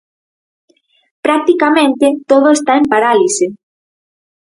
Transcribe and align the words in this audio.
Practicamente 1.25 2.07
todo 2.31 2.47
está 2.57 2.71
en 2.79 2.85
parálise. 2.91 3.45